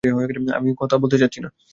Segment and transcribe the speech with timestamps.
[0.51, 1.49] আমি কথা বলতে চাচ্ছি না।